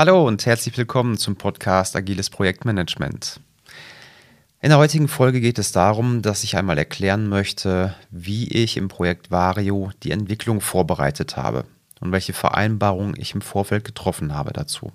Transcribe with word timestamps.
Hallo 0.00 0.26
und 0.26 0.46
herzlich 0.46 0.78
willkommen 0.78 1.18
zum 1.18 1.36
Podcast 1.36 1.94
Agiles 1.94 2.30
Projektmanagement. 2.30 3.38
In 4.62 4.70
der 4.70 4.78
heutigen 4.78 5.08
Folge 5.08 5.42
geht 5.42 5.58
es 5.58 5.72
darum, 5.72 6.22
dass 6.22 6.42
ich 6.42 6.56
einmal 6.56 6.78
erklären 6.78 7.28
möchte, 7.28 7.94
wie 8.10 8.48
ich 8.48 8.78
im 8.78 8.88
Projekt 8.88 9.30
Vario 9.30 9.90
die 10.02 10.12
Entwicklung 10.12 10.62
vorbereitet 10.62 11.36
habe 11.36 11.66
und 12.00 12.12
welche 12.12 12.32
Vereinbarungen 12.32 13.14
ich 13.18 13.34
im 13.34 13.42
Vorfeld 13.42 13.84
getroffen 13.84 14.34
habe 14.34 14.54
dazu. 14.54 14.90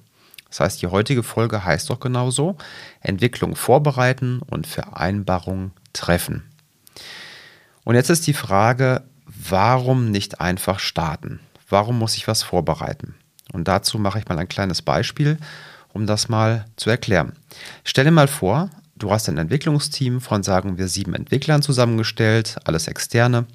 Das 0.50 0.62
heißt, 0.62 0.82
die 0.82 0.88
heutige 0.88 1.22
Folge 1.22 1.64
heißt 1.64 1.88
doch 1.92 2.00
genauso, 2.00 2.58
Entwicklung 3.00 3.56
vorbereiten 3.56 4.40
und 4.40 4.66
Vereinbarungen 4.66 5.72
treffen. 5.94 6.50
Und 7.84 7.94
jetzt 7.94 8.10
ist 8.10 8.26
die 8.26 8.34
Frage, 8.34 9.04
warum 9.28 10.10
nicht 10.10 10.42
einfach 10.42 10.80
starten? 10.80 11.42
Warum 11.70 12.00
muss 12.00 12.18
ich 12.18 12.28
was 12.28 12.42
vorbereiten? 12.42 13.14
Und 13.52 13.68
dazu 13.68 14.00
mache 14.00 14.20
ich 14.20 14.28
mal 14.28 14.38
ein 14.38 14.48
kleines 14.48 14.82
Beispiel, 14.82 15.38
um 15.94 16.08
das 16.08 16.30
mal 16.30 16.66
zu 16.76 16.90
erklären. 16.90 17.34
Stell 17.84 18.06
dir 18.06 18.12
mal 18.12 18.28
vor, 18.28 18.70
du 18.96 19.12
hast 19.12 19.30
ein 19.30 19.38
Entwicklungsteam 19.38 20.22
von, 20.22 20.44
sagen 20.44 20.78
wir, 20.78 20.88
sieben 20.88 21.14
Entwicklern 21.14 21.62
zusammengestellt, 21.62 22.58
alles 22.66 22.88
externe. 22.88 23.46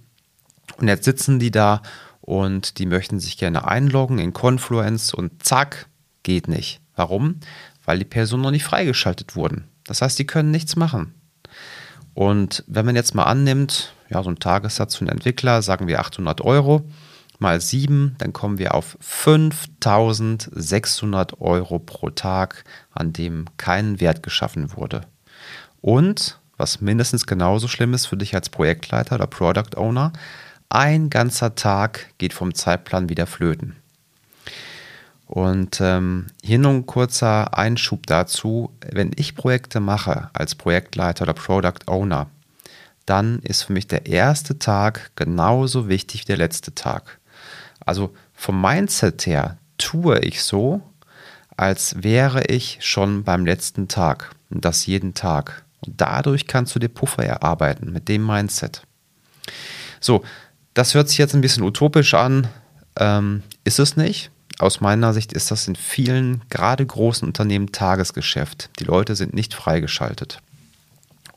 Und 0.79 0.89
jetzt 0.89 1.05
sitzen 1.05 1.39
die 1.39 1.51
da 1.51 1.83
und 2.21 2.79
die 2.79 2.87
möchten 2.87 3.21
sich 3.21 3.37
gerne 3.37 3.67
einloggen 3.67 4.19
in 4.19 4.33
Confluence 4.33 5.13
und 5.13 5.45
zack, 5.45 5.87
geht 6.23 6.49
nicht. 6.49 6.81
Warum? 6.97 7.41
Weil 7.85 7.99
die 7.99 8.05
Personen 8.05 8.43
noch 8.43 8.51
nicht 8.51 8.65
freigeschaltet 8.65 9.37
wurden. 9.37 9.65
Das 9.85 10.03
heißt, 10.03 10.19
die 10.19 10.27
können 10.27 10.51
nichts 10.51 10.77
machen. 10.77 11.15
Und 12.15 12.65
wenn 12.67 12.87
man 12.87 12.97
jetzt 12.97 13.15
mal 13.15 13.25
annimmt, 13.25 13.95
ja, 14.09 14.23
so 14.23 14.31
ein 14.31 14.39
Tagessatz 14.39 14.97
für 14.97 15.03
einen 15.03 15.11
Entwickler, 15.11 15.63
sagen 15.63 15.87
wir 15.87 16.01
800 16.01 16.41
Euro, 16.43 16.85
mal 17.41 17.61
7, 17.61 18.17
dann 18.19 18.33
kommen 18.33 18.59
wir 18.59 18.75
auf 18.75 18.97
5600 19.01 21.41
Euro 21.41 21.79
pro 21.79 22.11
Tag, 22.11 22.65
an 22.93 23.13
dem 23.13 23.47
kein 23.57 24.01
Wert 24.01 24.23
geschaffen 24.23 24.77
wurde. 24.77 25.03
Und, 25.81 26.39
was 26.57 26.81
mindestens 26.81 27.27
genauso 27.27 27.69
schlimm 27.69 27.95
ist 27.95 28.07
für 28.07 28.17
dich 28.17 28.35
als 28.35 28.49
Projektleiter 28.49 29.17
oder 29.17 29.27
Product 29.27 29.77
Owner, 29.77 30.13
ein 30.69 31.11
ganzer 31.11 31.55
Tag 31.55 32.07
geht 32.19 32.33
vom 32.33 32.55
Zeitplan 32.55 33.09
wieder 33.09 33.27
flöten. 33.27 33.77
Und 35.27 35.81
ähm, 35.81 36.27
hier 36.43 36.59
nur 36.59 36.73
ein 36.73 36.87
kurzer 36.87 37.57
Einschub 37.57 38.07
dazu. 38.09 38.73
Wenn 38.91 39.13
ich 39.15 39.37
Projekte 39.37 39.79
mache 39.79 40.29
als 40.33 40.57
Projektleiter 40.57 41.23
oder 41.23 41.35
Product 41.35 41.87
Owner, 41.87 42.27
dann 43.07 43.39
ist 43.41 43.63
für 43.63 43.73
mich 43.73 43.87
der 43.87 44.07
erste 44.07 44.59
Tag 44.59 45.13
genauso 45.15 45.89
wichtig 45.89 46.23
wie 46.23 46.27
der 46.27 46.37
letzte 46.37 46.75
Tag. 46.75 47.20
Also 47.85 48.15
vom 48.35 48.61
Mindset 48.61 49.27
her 49.27 49.59
tue 49.79 50.19
ich 50.21 50.43
so, 50.43 50.83
als 51.57 52.03
wäre 52.03 52.45
ich 52.47 52.79
schon 52.81 53.25
beim 53.25 53.45
letzten 53.45 53.89
Tag 53.89 54.31
und 54.51 54.65
das 54.65 54.87
jeden 54.87 55.15
Tag. 55.15 55.65
Und 55.87 56.01
dadurch 56.01 56.47
kannst 56.47 56.75
du 56.75 56.79
dir 56.79 56.89
Puffer 56.89 57.25
erarbeiten 57.25 57.93
mit 57.93 58.09
dem 58.09 58.27
Mindset. 58.27 58.83
So, 60.01 60.23
das 60.75 60.95
hört 60.95 61.09
sich 61.09 61.19
jetzt 61.19 61.35
ein 61.35 61.41
bisschen 61.41 61.63
utopisch 61.63 62.15
an, 62.15 62.49
ähm, 62.99 63.43
ist 63.65 63.79
es 63.79 63.97
nicht. 63.97 64.31
Aus 64.59 64.81
meiner 64.81 65.15
Sicht 65.15 65.33
ist 65.33 65.51
das 65.51 65.67
in 65.69 65.77
vielen, 65.77 66.43
gerade 66.51 66.85
großen 66.85 67.27
Unternehmen 67.27 67.73
Tagesgeschäft. 67.73 68.69
Die 68.79 68.85
Leute 68.85 69.17
sind 69.17 69.33
nicht 69.33 69.55
freigeschaltet. 69.55 70.39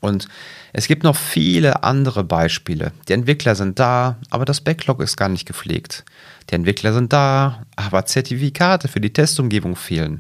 Und 0.04 0.28
es 0.74 0.88
gibt 0.88 1.04
noch 1.04 1.16
viele 1.16 1.84
andere 1.84 2.26
Beispiele. 2.26 2.92
Die 3.08 3.14
Entwickler 3.14 3.56
sind 3.56 3.80
da, 3.80 4.18
aber 4.32 4.44
das 4.44 4.60
Backlog 4.60 5.02
ist 5.02 5.16
gar 5.16 5.30
nicht 5.30 5.46
gepflegt. 5.46 6.04
Die 6.50 6.56
Entwickler 6.56 6.92
sind 6.92 7.14
da, 7.14 7.64
aber 7.78 8.06
Zertifikate 8.06 8.90
für 8.90 9.00
die 9.00 9.14
Testumgebung 9.14 9.78
fehlen. 9.78 10.20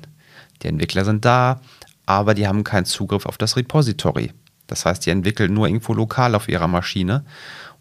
Die 0.61 0.69
Entwickler 0.69 1.03
sind 1.03 1.25
da, 1.25 1.59
aber 2.05 2.33
die 2.33 2.47
haben 2.47 2.63
keinen 2.63 2.85
Zugriff 2.85 3.25
auf 3.25 3.37
das 3.37 3.57
Repository. 3.57 4.31
Das 4.67 4.85
heißt, 4.85 5.05
die 5.05 5.09
entwickeln 5.09 5.53
nur 5.53 5.67
irgendwo 5.67 5.93
lokal 5.93 6.33
auf 6.33 6.47
ihrer 6.47 6.69
Maschine 6.69 7.25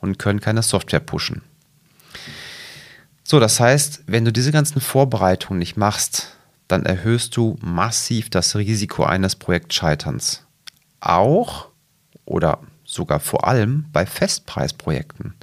und 0.01 0.19
können 0.19 0.41
keine 0.41 0.63
Software 0.63 0.99
pushen. 0.99 1.43
So, 3.23 3.39
das 3.39 3.61
heißt, 3.61 4.03
wenn 4.09 4.25
du 4.25 4.33
diese 4.33 4.51
ganzen 4.51 4.81
Vorbereitungen 4.81 5.61
nicht 5.61 5.77
machst, 5.77 6.37
dann 6.67 6.85
erhöhst 6.85 7.37
du 7.37 7.57
massiv 7.61 8.29
das 8.29 8.57
Risiko 8.57 9.05
eines 9.05 9.37
Projektscheiterns. 9.37 10.45
Auch 10.99 11.72
oder 12.25 12.59
sogar 12.85 13.21
vor 13.21 13.47
allem 13.47 13.87
bei 13.93 14.07
Festpreisprojekten. 14.07 15.35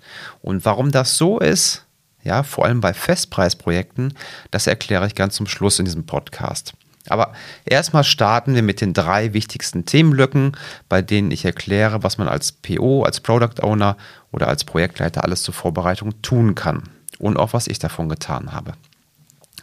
Und 0.42 0.66
warum 0.66 0.92
das 0.92 1.18
so 1.18 1.40
ist, 1.40 1.86
ja, 2.24 2.44
vor 2.44 2.66
allem 2.66 2.82
bei 2.82 2.94
Festpreisprojekten, 2.94 4.14
das 4.52 4.68
erkläre 4.68 5.08
ich 5.08 5.16
ganz 5.16 5.36
zum 5.36 5.48
Schluss 5.48 5.80
in 5.80 5.86
diesem 5.86 6.06
Podcast. 6.06 6.74
Aber 7.08 7.34
erstmal 7.66 8.04
starten 8.04 8.56
wir 8.56 8.62
mit 8.62 8.82
den 8.82 8.94
drei 8.94 9.34
wichtigsten 9.34 9.86
Themenlücken, 9.86 10.56
bei 10.90 11.02
denen 11.02 11.32
ich 11.32 11.46
erkläre, 11.46 12.04
was 12.04 12.18
man 12.18 12.28
als 12.28 12.52
PO, 12.52 13.04
als 13.04 13.20
Product 13.20 13.64
Owner 13.64 13.98
oder 14.32 14.48
als 14.48 14.64
Projektleiter 14.64 15.24
alles 15.24 15.42
zur 15.44 15.54
Vorbereitung 15.54 16.22
tun 16.22 16.56
kann 16.56 16.84
und 17.18 17.38
auch 17.38 17.54
was 17.54 17.68
ich 17.68 17.80
davon 17.80 18.10
getan 18.10 18.52
habe. 18.52 18.74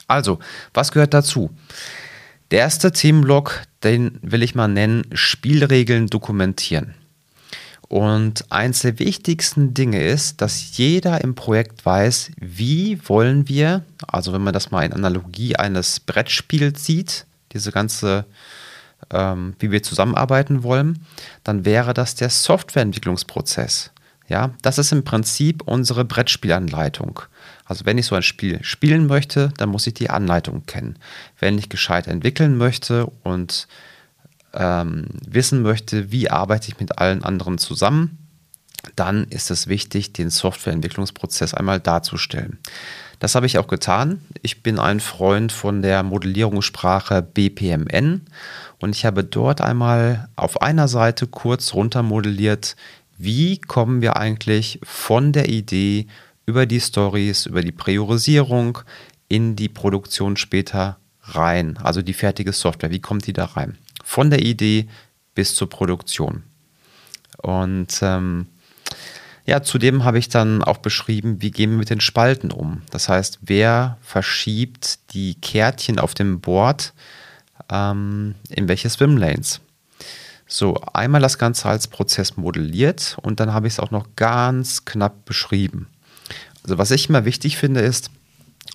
Also, 0.09 0.39
was 0.75 0.93
gehört 0.93 1.15
dazu? 1.15 1.51
Der 2.51 2.61
erste 2.61 2.93
Themenblock, 2.93 3.63
den 3.83 4.19
will 4.23 4.43
ich 4.43 4.55
mal 4.55 4.69
nennen, 4.69 5.05
Spielregeln 5.13 6.07
dokumentieren. 6.07 6.95
Und 7.89 8.51
eins 8.51 8.81
der 8.81 8.99
wichtigsten 8.99 9.73
Dinge 9.73 10.03
ist, 10.03 10.41
dass 10.41 10.77
jeder 10.77 11.23
im 11.23 11.35
Projekt 11.35 11.87
weiß, 11.87 12.33
wie 12.41 12.99
wollen 13.09 13.49
wir, 13.49 13.85
also 14.09 14.33
wenn 14.33 14.43
man 14.43 14.53
das 14.53 14.71
mal 14.71 14.85
in 14.85 14.93
Analogie 14.93 15.57
eines 15.57 16.01
Brettspiels 16.01 16.85
sieht, 16.85 17.27
diese 17.53 17.71
ganze, 17.71 18.25
ähm, 19.11 19.55
wie 19.61 19.71
wir 19.71 19.85
zusammenarbeiten 19.85 20.65
wollen, 20.65 21.05
dann 21.45 21.65
wäre 21.65 21.95
das 21.95 22.17
der 22.17 22.31
Softwareentwicklungsprozess. 22.31 23.93
Ja, 24.29 24.51
das 24.63 24.79
ist 24.79 24.91
im 24.91 25.05
Prinzip 25.05 25.63
unsere 25.63 26.05
Brettspielanleitung. 26.05 27.21
Also 27.65 27.87
wenn 27.87 27.99
ich 27.99 28.07
so 28.07 28.17
ein 28.17 28.23
Spiel 28.23 28.59
spielen 28.65 29.07
möchte, 29.07 29.53
dann 29.57 29.69
muss 29.69 29.87
ich 29.87 29.95
die 29.95 30.11
Anleitung 30.11 30.67
kennen. 30.67 30.99
Wenn 31.39 31.59
ich 31.59 31.69
gescheit 31.69 32.09
entwickeln 32.09 32.57
möchte 32.57 33.07
und 33.23 33.69
ähm, 34.55 35.07
wissen 35.27 35.63
möchte, 35.63 36.11
wie 36.11 36.31
arbeite 36.31 36.69
ich 36.69 36.81
mit 36.81 36.99
allen 36.99 37.25
anderen 37.25 37.59
zusammen, 37.59 38.19
dann 38.95 39.25
ist 39.25 39.51
es 39.51 39.67
wichtig, 39.67 40.13
den 40.13 40.31
Softwareentwicklungsprozess 40.31 41.55
einmal 41.55 41.81
darzustellen. 41.81 42.59
Das 43.19 43.35
habe 43.35 43.47
ich 43.47 43.59
auch 43.59 43.67
getan. 43.67 44.21
Ich 44.43 44.63
bin 44.63 44.79
ein 44.79 45.01
Freund 45.01 45.51
von 45.51 45.83
der 45.83 46.03
Modellierungssprache 46.03 47.23
BPMN 47.23 48.23
und 48.79 48.95
ich 48.95 49.07
habe 49.07 49.25
dort 49.25 49.61
einmal 49.61 50.29
auf 50.37 50.61
einer 50.61 50.87
Seite 50.87 51.27
kurz 51.27 51.73
runtermodelliert, 51.73 52.77
wie 53.19 53.59
kommen 53.59 54.03
wir 54.03 54.17
eigentlich 54.17 54.79
von 54.83 55.33
der 55.33 55.49
Idee 55.49 56.07
über 56.45 56.67
die 56.67 56.81
Stories, 56.81 57.47
über 57.47 57.63
die 57.63 57.73
Priorisierung 57.73 58.79
in 59.29 59.57
die 59.57 59.71
Produktion 59.71 60.37
später 60.37 60.99
rein, 61.23 61.79
also 61.79 62.03
die 62.03 62.13
fertige 62.13 62.53
Software, 62.53 62.91
wie 62.91 63.01
kommt 63.01 63.27
die 63.27 63.33
da 63.33 63.47
rein? 63.47 63.79
Von 64.09 64.31
der 64.31 64.41
Idee 64.41 64.87
bis 65.35 65.57
zur 65.57 65.69
Produktion. 65.69 66.45
Und 67.43 67.99
ähm, 68.03 68.47
ja, 69.45 69.63
zudem 69.63 70.05
habe 70.05 70.21
ich 70.21 70.29
dann 70.29 70.63
auch 70.63 70.79
beschrieben, 70.79 71.43
wie 71.43 71.51
gehen 71.51 71.73
wir 71.73 71.79
mit 71.79 71.91
den 71.91 72.01
Spalten 72.01 72.53
um. 72.53 72.83
Das 72.91 73.09
heißt, 73.09 73.41
wer 73.43 73.99
verschiebt 74.01 75.13
die 75.13 75.35
Kärtchen 75.35 75.99
auf 75.99 76.15
dem 76.15 76.41
Board 76.41 76.95
ähm, 77.69 78.37
in 78.49 78.69
welche 78.69 78.89
Swimlanes. 78.89 79.61
So, 80.47 80.77
einmal 80.93 81.21
das 81.21 81.37
Ganze 81.37 81.69
als 81.69 81.89
Prozess 81.89 82.37
modelliert 82.37 83.17
und 83.23 83.41
dann 83.41 83.53
habe 83.53 83.67
ich 83.67 83.75
es 83.75 83.81
auch 83.81 83.91
noch 83.91 84.07
ganz 84.15 84.85
knapp 84.85 85.25
beschrieben. 85.25 85.89
Also 86.63 86.79
was 86.79 86.93
ich 86.93 87.09
immer 87.09 87.25
wichtig 87.25 87.57
finde, 87.57 87.81
ist, 87.81 88.11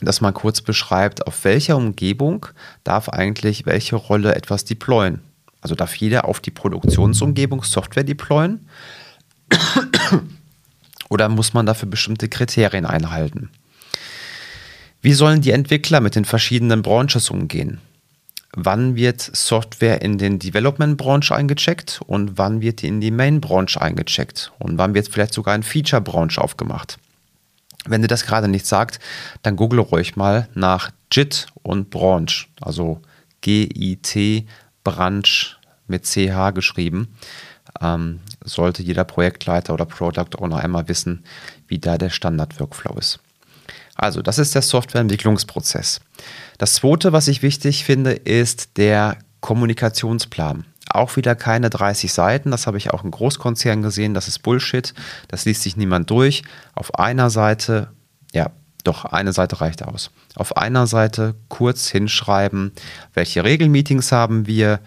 dass 0.01 0.19
man 0.19 0.33
kurz 0.33 0.61
beschreibt, 0.61 1.25
auf 1.25 1.45
welcher 1.45 1.77
Umgebung 1.77 2.47
darf 2.83 3.07
eigentlich 3.07 3.65
welche 3.65 3.95
Rolle 3.95 4.35
etwas 4.35 4.65
deployen. 4.65 5.21
Also 5.61 5.75
darf 5.75 5.95
jeder 5.95 6.25
auf 6.25 6.39
die 6.39 6.51
Produktionsumgebung 6.51 7.63
Software 7.63 8.03
deployen? 8.03 8.67
Oder 11.09 11.29
muss 11.29 11.53
man 11.53 11.65
dafür 11.65 11.89
bestimmte 11.89 12.29
Kriterien 12.29 12.85
einhalten? 12.85 13.49
Wie 15.01 15.13
sollen 15.13 15.41
die 15.41 15.51
Entwickler 15.51 15.99
mit 15.99 16.15
den 16.15 16.25
verschiedenen 16.25 16.81
Branches 16.81 17.29
umgehen? 17.29 17.79
Wann 18.53 18.95
wird 18.95 19.21
Software 19.21 20.01
in 20.01 20.17
den 20.17 20.37
Development-Branche 20.37 21.33
eingecheckt 21.33 22.01
und 22.05 22.37
wann 22.37 22.61
wird 22.61 22.81
die 22.81 22.87
in 22.87 22.99
die 22.99 23.11
Main-Branche 23.11 23.81
eingecheckt 23.81 24.51
und 24.59 24.77
wann 24.77 24.93
wird 24.93 25.07
vielleicht 25.07 25.33
sogar 25.33 25.53
ein 25.53 25.63
Feature-Branche 25.63 26.41
aufgemacht? 26.41 26.97
Wenn 27.85 28.01
dir 28.01 28.07
das 28.07 28.25
gerade 28.25 28.47
nicht 28.47 28.65
sagt, 28.65 28.99
dann 29.41 29.55
google 29.55 29.79
ruhig 29.79 30.15
mal 30.15 30.49
nach 30.53 30.91
JIT 31.11 31.47
und 31.63 31.89
Branch, 31.89 32.31
also 32.59 33.01
G-I-T 33.41 34.45
Branch 34.83 35.57
mit 35.87 36.05
CH 36.05 36.51
geschrieben. 36.53 37.15
Ähm, 37.79 38.19
sollte 38.43 38.83
jeder 38.83 39.03
Projektleiter 39.03 39.73
oder 39.73 39.85
Product 39.85 40.37
Owner 40.37 40.57
einmal 40.57 40.87
wissen, 40.87 41.23
wie 41.67 41.79
da 41.79 41.97
der 41.97 42.09
Standard-Workflow 42.09 42.97
ist. 42.97 43.19
Also, 43.95 44.21
das 44.21 44.39
ist 44.39 44.55
der 44.55 44.61
Softwareentwicklungsprozess. 44.61 46.01
Das 46.57 46.75
zweite, 46.75 47.13
was 47.13 47.27
ich 47.27 47.43
wichtig 47.43 47.85
finde, 47.85 48.13
ist 48.13 48.77
der 48.77 49.17
Kommunikationsplan. 49.41 50.65
Auch 50.89 51.15
wieder 51.15 51.35
keine 51.35 51.69
30 51.69 52.11
Seiten, 52.11 52.51
das 52.51 52.67
habe 52.67 52.77
ich 52.77 52.91
auch 52.91 53.03
in 53.03 53.11
Großkonzernen 53.11 53.83
gesehen, 53.83 54.13
das 54.13 54.27
ist 54.27 54.39
Bullshit, 54.39 54.93
das 55.27 55.45
liest 55.45 55.61
sich 55.61 55.77
niemand 55.77 56.09
durch. 56.09 56.43
Auf 56.73 56.95
einer 56.95 57.29
Seite, 57.29 57.91
ja, 58.33 58.51
doch, 58.83 59.05
eine 59.05 59.33
Seite 59.33 59.61
reicht 59.61 59.83
aus. 59.83 60.11
Auf 60.35 60.57
einer 60.57 60.87
Seite 60.87 61.35
kurz 61.49 61.89
hinschreiben, 61.89 62.71
welche 63.13 63.43
Regelmeetings 63.43 64.11
haben 64.11 64.47
wir, 64.47 64.79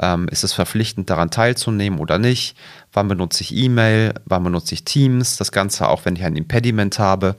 ähm, 0.00 0.28
ist 0.28 0.44
es 0.44 0.52
verpflichtend 0.52 1.10
daran 1.10 1.30
teilzunehmen 1.30 1.98
oder 1.98 2.18
nicht, 2.18 2.56
wann 2.92 3.08
benutze 3.08 3.42
ich 3.42 3.54
E-Mail, 3.54 4.14
wann 4.24 4.44
benutze 4.44 4.74
ich 4.74 4.84
Teams, 4.84 5.36
das 5.36 5.52
Ganze 5.52 5.88
auch, 5.88 6.04
wenn 6.04 6.16
ich 6.16 6.24
ein 6.24 6.36
Impediment 6.36 6.98
habe, 6.98 7.36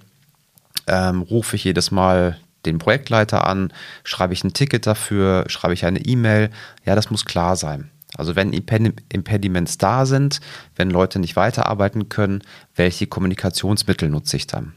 ähm, 0.87 1.21
rufe 1.21 1.55
ich 1.55 1.63
jedes 1.63 1.91
Mal 1.91 2.37
den 2.65 2.79
Projektleiter 2.79 3.47
an, 3.47 3.71
schreibe 4.03 4.33
ich 4.33 4.43
ein 4.43 4.53
Ticket 4.53 4.87
dafür, 4.87 5.45
schreibe 5.47 5.73
ich 5.73 5.85
eine 5.85 5.99
E-Mail, 5.99 6.49
ja, 6.83 6.95
das 6.95 7.11
muss 7.11 7.25
klar 7.25 7.55
sein. 7.55 7.91
Also 8.17 8.35
wenn 8.35 8.53
Impediments 8.53 9.77
da 9.77 10.05
sind, 10.05 10.39
wenn 10.75 10.89
Leute 10.89 11.19
nicht 11.19 11.35
weiterarbeiten 11.35 12.09
können, 12.09 12.43
welche 12.75 13.07
Kommunikationsmittel 13.07 14.09
nutze 14.09 14.37
ich 14.37 14.47
dann? 14.47 14.73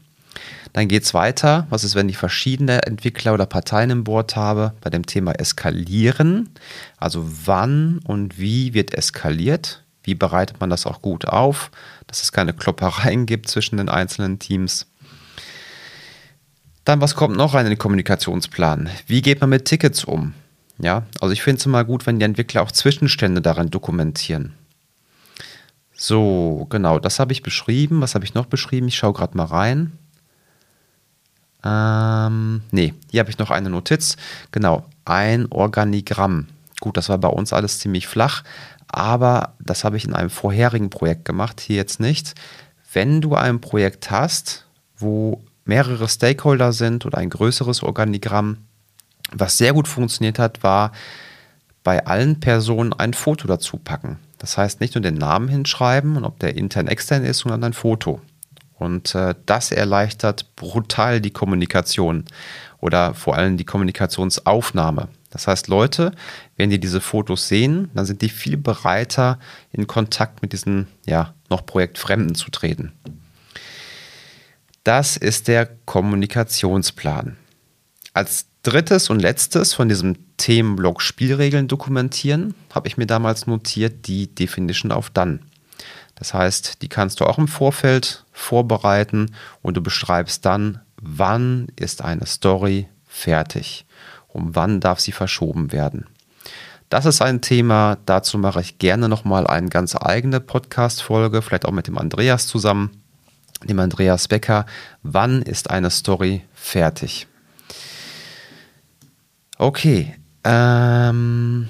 Dann 0.73 0.87
geht 0.87 1.03
es 1.03 1.13
weiter. 1.13 1.67
Was 1.69 1.83
ist, 1.83 1.95
wenn 1.95 2.09
ich 2.09 2.17
verschiedene 2.17 2.83
Entwickler 2.83 3.33
oder 3.33 3.45
Parteien 3.45 3.89
im 3.89 4.03
Board 4.03 4.35
habe? 4.35 4.73
Bei 4.81 4.89
dem 4.89 5.05
Thema 5.05 5.33
Eskalieren. 5.33 6.49
Also 6.97 7.25
wann 7.45 7.99
und 8.05 8.37
wie 8.37 8.73
wird 8.73 8.93
eskaliert? 8.93 9.83
Wie 10.03 10.15
bereitet 10.15 10.59
man 10.59 10.69
das 10.69 10.85
auch 10.85 11.01
gut 11.01 11.25
auf, 11.25 11.71
dass 12.07 12.21
es 12.21 12.31
keine 12.31 12.53
Kloppereien 12.53 13.25
gibt 13.25 13.49
zwischen 13.49 13.77
den 13.77 13.89
einzelnen 13.89 14.39
Teams? 14.39 14.87
Dann, 16.85 17.01
was 17.01 17.15
kommt 17.15 17.37
noch 17.37 17.53
rein 17.53 17.65
in 17.65 17.71
den 17.71 17.77
Kommunikationsplan? 17.77 18.89
Wie 19.05 19.21
geht 19.21 19.41
man 19.41 19.49
mit 19.49 19.65
Tickets 19.65 20.03
um? 20.03 20.33
Ja, 20.79 21.03
also 21.19 21.33
ich 21.33 21.43
finde 21.43 21.59
es 21.59 21.65
immer 21.65 21.83
gut, 21.83 22.07
wenn 22.07 22.19
die 22.19 22.25
Entwickler 22.25 22.61
auch 22.61 22.71
Zwischenstände 22.71 23.41
darin 23.41 23.69
dokumentieren. 23.69 24.53
So, 25.93 26.65
genau, 26.69 26.97
das 26.97 27.19
habe 27.19 27.33
ich 27.33 27.43
beschrieben. 27.43 28.01
Was 28.01 28.15
habe 28.15 28.23
ich 28.23 28.33
noch 28.33 28.45
beschrieben? 28.45 28.87
Ich 28.87 28.95
schaue 28.95 29.13
gerade 29.13 29.35
mal 29.35 29.43
rein. 29.43 29.91
Ähm, 31.63 32.61
nee, 32.71 32.93
hier 33.09 33.19
habe 33.19 33.29
ich 33.29 33.37
noch 33.37 33.51
eine 33.51 33.69
Notiz. 33.69 34.15
Genau, 34.51 34.85
ein 35.05 35.47
Organigramm. 35.51 36.47
Gut, 36.79 36.97
das 36.97 37.09
war 37.09 37.17
bei 37.17 37.27
uns 37.27 37.51
alles 37.51 37.79
ziemlich 37.79 38.07
flach, 38.07 38.43
aber 38.87 39.53
das 39.59 39.83
habe 39.83 39.97
ich 39.97 40.05
in 40.05 40.13
einem 40.13 40.29
vorherigen 40.29 40.89
Projekt 40.89 41.25
gemacht, 41.25 41.59
hier 41.59 41.75
jetzt 41.75 41.99
nicht. 41.99 42.35
Wenn 42.93 43.21
du 43.21 43.35
ein 43.35 43.59
Projekt 43.59 44.09
hast, 44.11 44.65
wo 44.97 45.43
mehrere 45.65 46.07
Stakeholder 46.07 46.73
sind 46.73 47.05
oder 47.05 47.17
ein 47.17 47.29
größeres 47.29 47.83
Organigramm, 47.83 48.57
was 49.31 49.57
sehr 49.57 49.73
gut 49.73 49.87
funktioniert 49.87 50.39
hat, 50.39 50.63
war 50.63 50.91
bei 51.83 52.05
allen 52.05 52.39
Personen 52.39 52.93
ein 52.93 53.13
Foto 53.13 53.47
dazu 53.47 53.77
packen. 53.77 54.17
Das 54.37 54.57
heißt, 54.57 54.79
nicht 54.79 54.95
nur 54.95 55.01
den 55.01 55.15
Namen 55.15 55.49
hinschreiben 55.49 56.17
und 56.17 56.25
ob 56.25 56.39
der 56.39 56.55
intern 56.55 56.87
extern 56.87 57.23
ist, 57.23 57.39
sondern 57.39 57.63
ein 57.63 57.73
Foto. 57.73 58.21
Und 58.79 59.13
äh, 59.13 59.35
das 59.45 59.71
erleichtert 59.71 60.55
brutal 60.55 61.21
die 61.21 61.31
Kommunikation 61.31 62.25
oder 62.79 63.13
vor 63.13 63.35
allem 63.35 63.57
die 63.57 63.65
Kommunikationsaufnahme. 63.65 65.09
Das 65.29 65.47
heißt, 65.47 65.67
Leute, 65.67 66.11
wenn 66.55 66.69
die 66.69 66.79
diese 66.79 67.01
Fotos 67.01 67.47
sehen, 67.47 67.91
dann 67.93 68.05
sind 68.05 68.21
die 68.21 68.29
viel 68.29 68.57
bereiter, 68.57 69.37
in 69.71 69.85
Kontakt 69.85 70.41
mit 70.41 70.53
diesen 70.53 70.87
ja, 71.05 71.33
noch 71.49 71.65
Projektfremden 71.65 72.35
zu 72.35 72.49
treten. 72.49 72.93
Das 74.83 75.17
ist 75.17 75.47
der 75.47 75.69
Kommunikationsplan. 75.85 77.37
Als 78.13 78.47
drittes 78.63 79.09
und 79.09 79.19
letztes 79.19 79.73
von 79.73 79.87
diesem 79.89 80.15
Themenblock 80.37 81.01
Spielregeln 81.01 81.67
dokumentieren, 81.67 82.55
habe 82.73 82.87
ich 82.87 82.97
mir 82.97 83.05
damals 83.05 83.45
notiert 83.45 84.07
die 84.07 84.33
Definition 84.33 84.91
auf 84.91 85.09
Dann. 85.09 85.41
Das 86.19 86.33
heißt, 86.33 86.81
die 86.81 86.89
kannst 86.89 87.19
du 87.19 87.25
auch 87.25 87.37
im 87.37 87.47
Vorfeld 87.47 88.25
vorbereiten 88.33 89.33
und 89.61 89.77
du 89.77 89.81
beschreibst 89.81 90.45
dann, 90.45 90.81
wann 91.01 91.69
ist 91.77 92.03
eine 92.03 92.25
Story 92.25 92.87
fertig 93.07 93.85
und 94.27 94.55
wann 94.55 94.81
darf 94.81 94.99
sie 94.99 95.13
verschoben 95.13 95.71
werden. 95.71 96.05
Das 96.89 97.05
ist 97.05 97.21
ein 97.21 97.41
Thema, 97.41 97.97
dazu 98.05 98.37
mache 98.37 98.61
ich 98.61 98.79
gerne 98.79 99.07
nochmal 99.07 99.47
eine 99.47 99.69
ganz 99.69 99.95
eigene 99.95 100.39
Podcast-Folge, 100.39 101.41
vielleicht 101.41 101.65
auch 101.65 101.71
mit 101.71 101.87
dem 101.87 101.97
Andreas 101.97 102.47
zusammen, 102.47 103.01
dem 103.63 103.79
Andreas 103.79 104.27
Becker. 104.27 104.65
Wann 105.03 105.41
ist 105.41 105.69
eine 105.69 105.89
Story 105.89 106.43
fertig? 106.53 107.27
Okay, 109.57 110.15
ähm, 110.43 111.69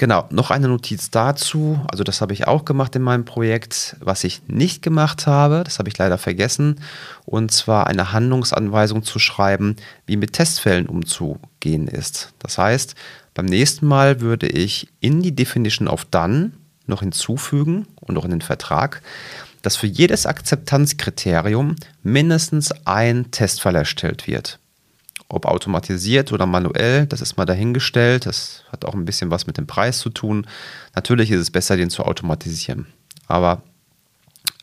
Genau, 0.00 0.26
noch 0.30 0.50
eine 0.50 0.66
Notiz 0.66 1.10
dazu. 1.10 1.78
Also 1.90 2.04
das 2.04 2.22
habe 2.22 2.32
ich 2.32 2.46
auch 2.48 2.64
gemacht 2.64 2.96
in 2.96 3.02
meinem 3.02 3.26
Projekt. 3.26 3.96
Was 4.00 4.24
ich 4.24 4.40
nicht 4.46 4.80
gemacht 4.80 5.26
habe, 5.26 5.60
das 5.62 5.78
habe 5.78 5.90
ich 5.90 5.98
leider 5.98 6.16
vergessen, 6.16 6.80
und 7.26 7.52
zwar 7.52 7.86
eine 7.86 8.10
Handlungsanweisung 8.10 9.02
zu 9.02 9.18
schreiben, 9.18 9.76
wie 10.06 10.16
mit 10.16 10.32
Testfällen 10.32 10.86
umzugehen 10.86 11.86
ist. 11.86 12.32
Das 12.38 12.56
heißt, 12.56 12.94
beim 13.34 13.44
nächsten 13.44 13.86
Mal 13.86 14.22
würde 14.22 14.46
ich 14.46 14.88
in 15.00 15.20
die 15.20 15.36
Definition 15.36 15.86
of 15.86 16.06
Done 16.06 16.52
noch 16.86 17.00
hinzufügen 17.00 17.86
und 18.00 18.16
auch 18.16 18.24
in 18.24 18.30
den 18.30 18.40
Vertrag, 18.40 19.02
dass 19.60 19.76
für 19.76 19.86
jedes 19.86 20.24
Akzeptanzkriterium 20.24 21.76
mindestens 22.02 22.72
ein 22.86 23.30
Testfall 23.32 23.74
erstellt 23.74 24.26
wird. 24.26 24.60
Ob 25.32 25.46
automatisiert 25.46 26.32
oder 26.32 26.44
manuell, 26.44 27.06
das 27.06 27.20
ist 27.20 27.36
mal 27.36 27.46
dahingestellt. 27.46 28.26
Das 28.26 28.64
hat 28.72 28.84
auch 28.84 28.94
ein 28.94 29.04
bisschen 29.04 29.30
was 29.30 29.46
mit 29.46 29.58
dem 29.58 29.66
Preis 29.66 30.00
zu 30.00 30.10
tun. 30.10 30.46
Natürlich 30.94 31.30
ist 31.30 31.40
es 31.40 31.50
besser, 31.50 31.76
den 31.76 31.88
zu 31.88 32.02
automatisieren. 32.02 32.86
Aber 33.28 33.62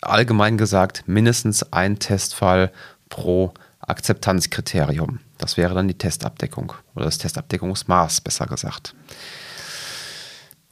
allgemein 0.01 0.57
gesagt, 0.57 1.03
mindestens 1.07 1.71
ein 1.71 1.99
Testfall 1.99 2.71
pro 3.07 3.53
Akzeptanzkriterium. 3.79 5.19
Das 5.37 5.55
wäre 5.55 5.73
dann 5.73 5.87
die 5.87 5.97
Testabdeckung 5.97 6.73
oder 6.95 7.05
das 7.05 7.17
Testabdeckungsmaß, 7.17 8.21
besser 8.21 8.45
gesagt. 8.45 8.93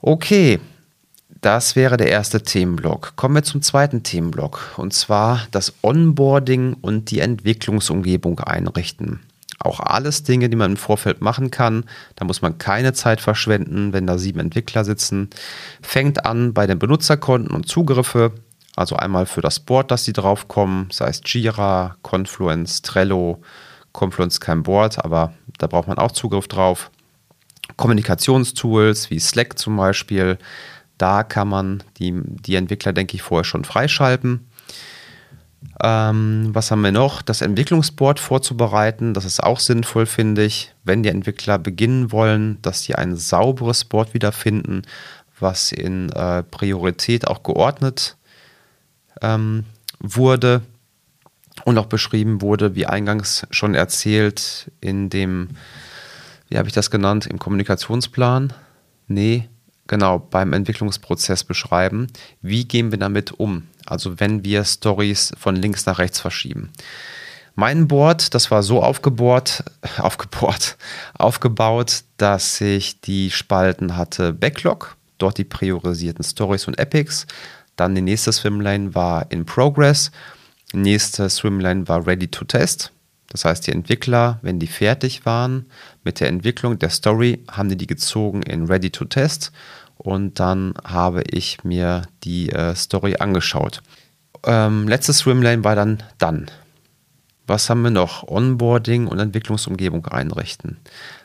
Okay, 0.01 0.59
das 1.41 1.75
wäre 1.75 1.95
der 1.95 2.09
erste 2.09 2.41
Themenblock. 2.41 3.15
Kommen 3.15 3.35
wir 3.35 3.43
zum 3.43 3.61
zweiten 3.61 4.03
Themenblock 4.03 4.73
und 4.77 4.93
zwar 4.93 5.47
das 5.51 5.73
Onboarding 5.83 6.73
und 6.81 7.11
die 7.11 7.19
Entwicklungsumgebung 7.19 8.39
einrichten. 8.39 9.21
Auch 9.59 9.79
alles 9.79 10.23
Dinge, 10.23 10.49
die 10.49 10.55
man 10.55 10.71
im 10.71 10.77
Vorfeld 10.77 11.21
machen 11.21 11.49
kann. 11.49 11.85
Da 12.15 12.25
muss 12.25 12.41
man 12.41 12.57
keine 12.57 12.93
Zeit 12.93 13.21
verschwenden, 13.21 13.93
wenn 13.93 14.05
da 14.05 14.17
sieben 14.17 14.39
Entwickler 14.39 14.83
sitzen. 14.83 15.29
Fängt 15.81 16.25
an 16.25 16.53
bei 16.53 16.67
den 16.67 16.79
Benutzerkonten 16.79 17.55
und 17.55 17.67
Zugriffe. 17.67 18.33
Also 18.75 18.97
einmal 18.97 19.25
für 19.25 19.41
das 19.41 19.59
Board, 19.59 19.91
dass 19.91 20.03
sie 20.03 20.13
draufkommen, 20.13 20.89
sei 20.91 21.07
es 21.07 21.21
Jira, 21.25 21.95
Confluence, 22.01 22.81
Trello. 22.81 23.41
Confluence 23.93 24.41
kein 24.41 24.63
Board, 24.63 25.03
aber 25.03 25.33
da 25.57 25.67
braucht 25.67 25.87
man 25.87 25.97
auch 25.97 26.11
Zugriff 26.11 26.49
drauf. 26.49 26.91
Kommunikationstools 27.77 29.09
wie 29.09 29.19
Slack 29.19 29.57
zum 29.57 29.77
Beispiel. 29.77 30.37
Da 30.97 31.23
kann 31.23 31.47
man 31.47 31.83
die, 31.97 32.13
die 32.13 32.55
Entwickler, 32.55 32.93
denke 32.93 33.15
ich, 33.15 33.21
vorher 33.21 33.45
schon 33.45 33.63
freischalten. 33.63 34.47
Ähm, 35.81 36.49
was 36.53 36.71
haben 36.71 36.81
wir 36.81 36.91
noch? 36.91 37.21
Das 37.21 37.41
Entwicklungsboard 37.41 38.19
vorzubereiten. 38.19 39.13
Das 39.13 39.25
ist 39.25 39.43
auch 39.43 39.59
sinnvoll, 39.59 40.05
finde 40.05 40.43
ich, 40.43 40.73
wenn 40.83 41.03
die 41.03 41.09
Entwickler 41.09 41.59
beginnen 41.59 42.11
wollen, 42.11 42.61
dass 42.61 42.83
sie 42.83 42.95
ein 42.95 43.15
sauberes 43.15 43.85
Board 43.85 44.13
wiederfinden, 44.13 44.83
was 45.39 45.71
in 45.71 46.09
äh, 46.11 46.43
Priorität 46.43 47.27
auch 47.27 47.43
geordnet 47.43 48.15
ähm, 49.21 49.65
wurde 49.99 50.61
und 51.63 51.77
auch 51.77 51.87
beschrieben 51.87 52.41
wurde, 52.41 52.75
wie 52.75 52.85
eingangs 52.85 53.47
schon 53.49 53.75
erzählt, 53.75 54.71
in 54.81 55.09
dem, 55.09 55.49
wie 56.49 56.57
habe 56.57 56.67
ich 56.67 56.73
das 56.73 56.91
genannt, 56.91 57.25
im 57.25 57.39
Kommunikationsplan? 57.39 58.53
Nee, 59.07 59.49
genau, 59.87 60.19
beim 60.19 60.53
Entwicklungsprozess 60.53 61.43
beschreiben. 61.43 62.07
Wie 62.41 62.65
gehen 62.65 62.91
wir 62.91 62.99
damit 62.99 63.31
um? 63.33 63.63
Also 63.85 64.19
wenn 64.19 64.43
wir 64.43 64.63
Stories 64.63 65.33
von 65.37 65.55
links 65.55 65.85
nach 65.85 65.99
rechts 65.99 66.19
verschieben. 66.19 66.71
Mein 67.55 67.87
Board, 67.87 68.33
das 68.33 68.51
war 68.51 68.63
so 68.63 68.83
aufgebohrt, 68.83 69.63
aufgebohrt, 69.97 70.77
aufgebaut, 71.17 72.03
dass 72.17 72.59
ich 72.59 72.99
die 73.01 73.31
Spalten 73.31 73.95
hatte 73.95 74.33
Backlog, 74.33 74.97
dort 75.17 75.37
die 75.37 75.45
priorisierten 75.45 76.23
Stories 76.23 76.67
und 76.67 76.77
Epics. 76.77 77.25
Dann 77.77 77.95
die 77.95 78.01
nächste 78.01 78.33
Swimlane 78.33 78.93
war 78.93 79.31
in 79.31 79.45
Progress. 79.45 80.11
Die 80.73 80.77
nächste 80.77 81.29
Swimlane 81.29 81.87
war 81.87 82.05
Ready 82.05 82.27
to 82.27 82.43
Test. 82.45 82.91
Das 83.29 83.45
heißt, 83.45 83.67
die 83.67 83.71
Entwickler, 83.71 84.39
wenn 84.43 84.59
die 84.59 84.67
fertig 84.67 85.25
waren 85.25 85.65
mit 86.03 86.19
der 86.19 86.29
Entwicklung 86.29 86.79
der 86.79 86.89
Story, 86.89 87.43
haben 87.51 87.69
die 87.69 87.77
die 87.77 87.87
gezogen 87.87 88.43
in 88.43 88.65
Ready 88.65 88.91
to 88.91 89.05
Test 89.05 89.51
und 90.05 90.39
dann 90.39 90.75
habe 90.83 91.23
ich 91.23 91.63
mir 91.63 92.03
die 92.23 92.51
äh, 92.51 92.75
Story 92.75 93.15
angeschaut. 93.17 93.81
Ähm, 94.45 94.87
letzte 94.87 95.13
Swimlane 95.13 95.63
war 95.63 95.75
dann 95.75 96.03
dann. 96.19 96.45
Was 97.47 97.69
haben 97.69 97.81
wir 97.81 97.91
noch? 97.91 98.27
Onboarding 98.27 99.07
und 99.07 99.19
Entwicklungsumgebung 99.19 100.05
einrichten. 100.07 100.77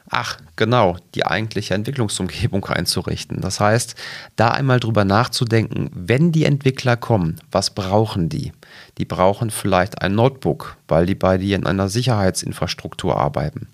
Ach, 0.08 0.38
genau, 0.56 0.96
die 1.14 1.26
eigentliche 1.26 1.74
Entwicklungsumgebung 1.74 2.64
einzurichten. 2.66 3.42
Das 3.42 3.60
heißt, 3.60 3.96
da 4.36 4.48
einmal 4.48 4.80
drüber 4.80 5.04
nachzudenken, 5.04 5.90
wenn 5.92 6.32
die 6.32 6.46
Entwickler 6.46 6.96
kommen, 6.96 7.38
was 7.50 7.70
brauchen 7.70 8.30
die? 8.30 8.52
Die 8.96 9.04
brauchen 9.04 9.50
vielleicht 9.50 10.00
ein 10.00 10.14
Notebook, 10.14 10.78
weil 10.88 11.04
die 11.04 11.14
bei 11.14 11.36
dir 11.36 11.56
in 11.56 11.66
einer 11.66 11.90
Sicherheitsinfrastruktur 11.90 13.18
arbeiten. 13.18 13.68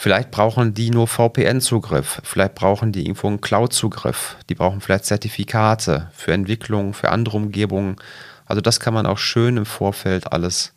Vielleicht 0.00 0.30
brauchen 0.30 0.74
die 0.74 0.90
nur 0.90 1.08
VPN-Zugriff, 1.08 2.20
vielleicht 2.22 2.54
brauchen 2.54 2.92
die 2.92 3.02
irgendwo 3.02 3.26
einen 3.26 3.40
Cloud-Zugriff, 3.40 4.36
die 4.48 4.54
brauchen 4.54 4.80
vielleicht 4.80 5.06
Zertifikate 5.06 6.08
für 6.14 6.32
Entwicklung, 6.32 6.94
für 6.94 7.10
andere 7.10 7.36
Umgebungen. 7.36 7.96
Also 8.46 8.60
das 8.60 8.78
kann 8.78 8.94
man 8.94 9.06
auch 9.06 9.18
schön 9.18 9.56
im 9.56 9.66
Vorfeld 9.66 10.32
alles 10.32 10.72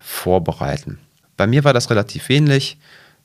vorbereiten. 0.00 0.98
Bei 1.36 1.46
mir 1.46 1.62
war 1.62 1.72
das 1.72 1.90
relativ 1.90 2.28
ähnlich. 2.28 2.76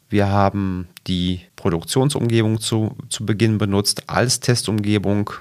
Wir 0.10 0.28
haben 0.28 0.88
die 1.08 1.42
Produktionsumgebung 1.56 2.60
zu, 2.60 2.96
zu 3.10 3.26
Beginn 3.26 3.58
benutzt 3.58 4.04
als 4.12 4.42
Testumgebung. 4.42 5.32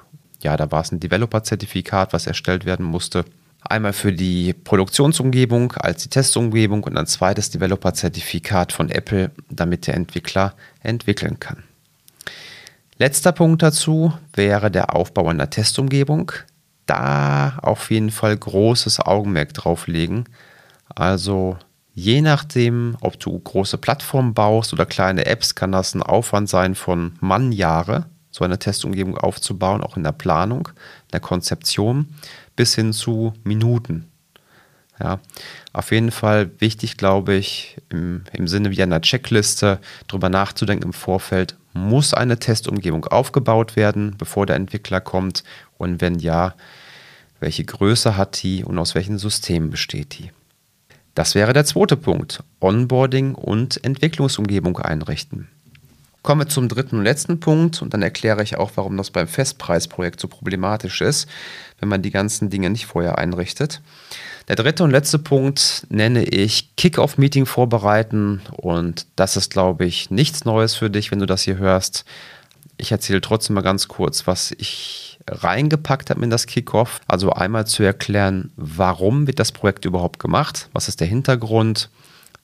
Ja, 0.40 0.56
da 0.56 0.70
war 0.70 0.80
es 0.80 0.92
ein 0.92 1.00
Developer-Zertifikat, 1.00 2.14
was 2.14 2.26
erstellt 2.26 2.64
werden 2.64 2.86
musste. 2.86 3.26
Einmal 3.60 3.92
für 3.92 4.12
die 4.12 4.52
Produktionsumgebung 4.52 5.72
als 5.72 6.04
die 6.04 6.08
Testumgebung 6.08 6.84
und 6.84 6.96
ein 6.96 7.06
zweites 7.06 7.50
Developer-Zertifikat 7.50 8.72
von 8.72 8.88
Apple, 8.88 9.30
damit 9.50 9.86
der 9.86 9.94
Entwickler 9.94 10.54
entwickeln 10.80 11.40
kann. 11.40 11.64
Letzter 12.98 13.32
Punkt 13.32 13.62
dazu 13.62 14.12
wäre 14.34 14.70
der 14.70 14.94
Aufbau 14.94 15.28
einer 15.28 15.50
Testumgebung. 15.50 16.32
Da 16.86 17.58
auf 17.62 17.90
jeden 17.90 18.10
Fall 18.10 18.36
großes 18.36 19.00
Augenmerk 19.00 19.54
drauf 19.54 19.86
legen. 19.86 20.24
Also 20.94 21.58
Je 22.00 22.20
nachdem, 22.20 22.96
ob 23.00 23.18
du 23.18 23.36
große 23.36 23.76
Plattformen 23.76 24.32
baust 24.32 24.72
oder 24.72 24.86
kleine 24.86 25.26
Apps, 25.26 25.56
kann 25.56 25.72
das 25.72 25.96
ein 25.96 26.02
Aufwand 26.04 26.48
sein 26.48 26.76
von 26.76 27.16
Mannjahre, 27.18 28.06
so 28.30 28.44
eine 28.44 28.60
Testumgebung 28.60 29.18
aufzubauen, 29.18 29.82
auch 29.82 29.96
in 29.96 30.04
der 30.04 30.12
Planung, 30.12 30.68
in 30.68 31.10
der 31.14 31.18
Konzeption, 31.18 32.14
bis 32.58 32.74
hin 32.74 32.92
zu 32.92 33.34
Minuten. 33.44 34.08
Ja, 34.98 35.20
auf 35.72 35.92
jeden 35.92 36.10
Fall 36.10 36.50
wichtig, 36.58 36.96
glaube 36.96 37.34
ich, 37.34 37.76
im, 37.88 38.24
im 38.32 38.48
Sinne 38.48 38.72
wie 38.72 38.82
einer 38.82 39.00
Checkliste, 39.00 39.78
darüber 40.08 40.28
nachzudenken 40.28 40.86
im 40.86 40.92
Vorfeld, 40.92 41.56
muss 41.72 42.14
eine 42.14 42.40
Testumgebung 42.40 43.04
aufgebaut 43.04 43.76
werden, 43.76 44.16
bevor 44.18 44.44
der 44.44 44.56
Entwickler 44.56 45.00
kommt? 45.00 45.44
Und 45.76 46.00
wenn 46.00 46.18
ja, 46.18 46.56
welche 47.38 47.64
Größe 47.64 48.16
hat 48.16 48.42
die 48.42 48.64
und 48.64 48.76
aus 48.76 48.96
welchen 48.96 49.18
Systemen 49.18 49.70
besteht 49.70 50.18
die? 50.18 50.32
Das 51.14 51.36
wäre 51.36 51.52
der 51.52 51.64
zweite 51.64 51.96
Punkt. 51.96 52.42
Onboarding 52.58 53.36
und 53.36 53.84
Entwicklungsumgebung 53.84 54.78
einrichten. 54.78 55.46
Kommen 56.22 56.42
wir 56.42 56.48
zum 56.48 56.68
dritten 56.68 56.98
und 56.98 57.04
letzten 57.04 57.40
Punkt 57.40 57.80
und 57.80 57.94
dann 57.94 58.02
erkläre 58.02 58.42
ich 58.42 58.56
auch, 58.56 58.72
warum 58.74 58.96
das 58.96 59.10
beim 59.10 59.28
Festpreisprojekt 59.28 60.20
so 60.20 60.28
problematisch 60.28 61.00
ist, 61.00 61.28
wenn 61.78 61.88
man 61.88 62.02
die 62.02 62.10
ganzen 62.10 62.50
Dinge 62.50 62.70
nicht 62.70 62.86
vorher 62.86 63.18
einrichtet. 63.18 63.80
Der 64.48 64.56
dritte 64.56 64.82
und 64.82 64.90
letzte 64.90 65.18
Punkt 65.18 65.86
nenne 65.90 66.24
ich 66.24 66.74
Kick-Off-Meeting 66.76 67.46
vorbereiten 67.46 68.40
und 68.50 69.06
das 69.14 69.36
ist, 69.36 69.50
glaube 69.50 69.84
ich, 69.84 70.10
nichts 70.10 70.44
Neues 70.44 70.74
für 70.74 70.90
dich, 70.90 71.10
wenn 71.10 71.18
du 71.18 71.26
das 71.26 71.42
hier 71.42 71.58
hörst. 71.58 72.04
Ich 72.78 72.90
erzähle 72.90 73.20
trotzdem 73.20 73.54
mal 73.54 73.62
ganz 73.62 73.88
kurz, 73.88 74.26
was 74.26 74.52
ich 74.52 75.18
reingepackt 75.30 76.10
habe 76.10 76.24
in 76.24 76.30
das 76.30 76.46
Kickoff. 76.46 77.00
Also 77.06 77.32
einmal 77.32 77.66
zu 77.66 77.82
erklären, 77.82 78.50
warum 78.56 79.26
wird 79.26 79.38
das 79.38 79.52
Projekt 79.52 79.84
überhaupt 79.84 80.18
gemacht, 80.18 80.68
was 80.72 80.88
ist 80.88 81.00
der 81.00 81.08
Hintergrund, 81.08 81.90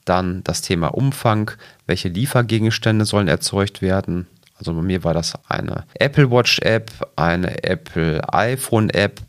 dann 0.05 0.43
das 0.43 0.61
Thema 0.61 0.87
Umfang, 0.93 1.51
welche 1.87 2.09
Liefergegenstände 2.09 3.05
sollen 3.05 3.27
erzeugt 3.27 3.81
werden. 3.81 4.27
Also 4.57 4.73
bei 4.73 4.81
mir 4.81 5.03
war 5.03 5.13
das 5.13 5.33
eine 5.49 5.83
Apple 5.95 6.31
Watch 6.31 6.59
App, 6.59 6.91
eine 7.15 7.63
Apple 7.63 8.21
iPhone 8.33 8.89
App, 8.89 9.21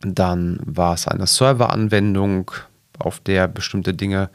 dann 0.00 0.58
war 0.64 0.94
es 0.94 1.06
eine 1.06 1.26
Serveranwendung, 1.26 2.50
auf 2.98 3.20
der 3.20 3.48
bestimmte 3.48 3.94
Dinge 3.94 4.30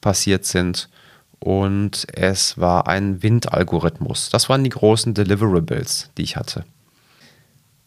passiert 0.00 0.44
sind 0.44 0.88
und 1.40 2.06
es 2.12 2.58
war 2.58 2.88
ein 2.88 3.22
Windalgorithmus. 3.22 4.30
Das 4.30 4.48
waren 4.48 4.64
die 4.64 4.70
großen 4.70 5.14
Deliverables, 5.14 6.10
die 6.16 6.22
ich 6.22 6.36
hatte. 6.36 6.64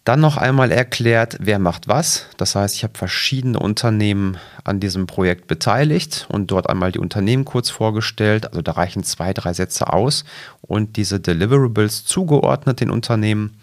Dann 0.03 0.19
noch 0.19 0.37
einmal 0.37 0.71
erklärt, 0.71 1.37
wer 1.39 1.59
macht 1.59 1.87
was. 1.87 2.25
Das 2.37 2.55
heißt, 2.55 2.75
ich 2.75 2.83
habe 2.83 2.97
verschiedene 2.97 3.59
Unternehmen 3.59 4.37
an 4.63 4.79
diesem 4.79 5.05
Projekt 5.05 5.45
beteiligt 5.45 6.25
und 6.29 6.49
dort 6.49 6.69
einmal 6.69 6.91
die 6.91 6.99
Unternehmen 6.99 7.45
kurz 7.45 7.69
vorgestellt. 7.69 8.47
Also 8.47 8.63
da 8.63 8.71
reichen 8.71 9.03
zwei, 9.03 9.31
drei 9.31 9.53
Sätze 9.53 9.93
aus 9.93 10.25
und 10.61 10.97
diese 10.97 11.19
Deliverables 11.19 12.03
zugeordnet 12.05 12.79
den 12.79 12.89
Unternehmen. 12.89 13.57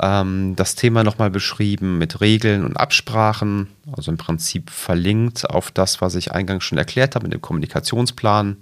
Ähm, 0.00 0.54
das 0.54 0.76
Thema 0.76 1.02
nochmal 1.02 1.30
beschrieben 1.30 1.98
mit 1.98 2.20
Regeln 2.20 2.64
und 2.64 2.76
Absprachen, 2.76 3.66
also 3.96 4.12
im 4.12 4.16
Prinzip 4.16 4.70
verlinkt 4.70 5.50
auf 5.50 5.72
das, 5.72 6.00
was 6.00 6.14
ich 6.14 6.30
eingangs 6.30 6.62
schon 6.62 6.78
erklärt 6.78 7.16
habe 7.16 7.24
mit 7.24 7.34
dem 7.34 7.42
Kommunikationsplan 7.42 8.58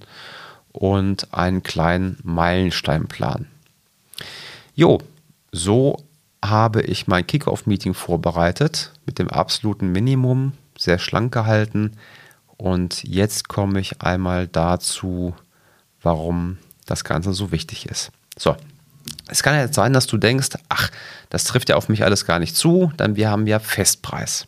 und 0.72 1.34
einen 1.34 1.62
kleinen 1.62 2.18
Meilensteinplan. 2.22 3.48
Jo, 4.74 5.00
so 5.52 6.05
habe 6.50 6.82
ich 6.82 7.06
mein 7.06 7.26
Kickoff-Meeting 7.26 7.94
vorbereitet 7.94 8.92
mit 9.04 9.18
dem 9.18 9.28
absoluten 9.28 9.92
Minimum, 9.92 10.52
sehr 10.76 10.98
schlank 10.98 11.32
gehalten. 11.32 11.92
Und 12.56 13.04
jetzt 13.04 13.48
komme 13.48 13.80
ich 13.80 14.00
einmal 14.02 14.46
dazu, 14.46 15.34
warum 16.02 16.58
das 16.86 17.04
Ganze 17.04 17.32
so 17.32 17.52
wichtig 17.52 17.86
ist. 17.86 18.10
So, 18.38 18.56
es 19.28 19.42
kann 19.42 19.58
jetzt 19.58 19.74
sein, 19.74 19.92
dass 19.92 20.06
du 20.06 20.16
denkst, 20.16 20.50
ach, 20.68 20.90
das 21.30 21.44
trifft 21.44 21.68
ja 21.68 21.76
auf 21.76 21.88
mich 21.88 22.04
alles 22.04 22.24
gar 22.24 22.38
nicht 22.38 22.56
zu, 22.56 22.92
denn 22.98 23.16
wir 23.16 23.30
haben 23.30 23.46
ja 23.46 23.58
Festpreis. 23.58 24.46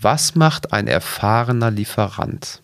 Was 0.00 0.34
macht 0.34 0.72
ein 0.72 0.86
erfahrener 0.86 1.70
Lieferant? 1.70 2.62